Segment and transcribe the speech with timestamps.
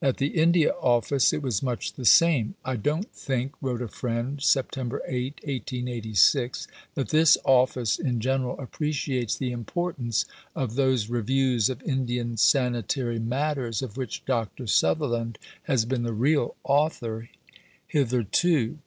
[0.00, 2.54] At the India Office it was much the same.
[2.64, 4.78] "I don't think," wrote a friend (Sept.
[4.78, 4.82] 8,
[5.44, 13.18] 1886), "that this office in general appreciates the importance of those reviews of Indian sanitary
[13.18, 14.66] matters of which Dr.
[14.66, 17.28] Sutherland has been the real author
[17.86, 18.78] hitherto."